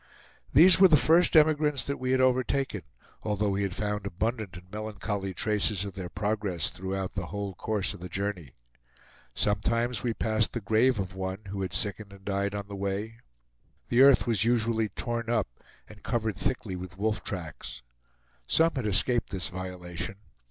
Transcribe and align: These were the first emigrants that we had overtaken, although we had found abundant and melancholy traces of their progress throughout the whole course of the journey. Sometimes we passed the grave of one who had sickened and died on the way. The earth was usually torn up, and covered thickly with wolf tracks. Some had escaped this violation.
These 0.51 0.79
were 0.79 0.87
the 0.87 0.97
first 0.97 1.35
emigrants 1.35 1.83
that 1.83 1.99
we 1.99 2.09
had 2.09 2.19
overtaken, 2.21 2.81
although 3.21 3.51
we 3.51 3.61
had 3.61 3.75
found 3.75 4.07
abundant 4.07 4.57
and 4.57 4.71
melancholy 4.71 5.31
traces 5.31 5.85
of 5.85 5.93
their 5.93 6.09
progress 6.09 6.71
throughout 6.71 7.13
the 7.13 7.27
whole 7.27 7.53
course 7.53 7.93
of 7.93 7.99
the 7.99 8.09
journey. 8.09 8.55
Sometimes 9.35 10.01
we 10.01 10.15
passed 10.15 10.53
the 10.53 10.59
grave 10.59 10.97
of 10.97 11.13
one 11.13 11.43
who 11.49 11.61
had 11.61 11.71
sickened 11.75 12.11
and 12.13 12.25
died 12.25 12.55
on 12.55 12.67
the 12.67 12.75
way. 12.75 13.19
The 13.89 14.01
earth 14.01 14.25
was 14.25 14.43
usually 14.43 14.89
torn 14.89 15.29
up, 15.29 15.59
and 15.87 16.01
covered 16.01 16.35
thickly 16.35 16.75
with 16.75 16.97
wolf 16.97 17.23
tracks. 17.23 17.83
Some 18.47 18.71
had 18.75 18.87
escaped 18.87 19.29
this 19.29 19.49
violation. 19.49 20.15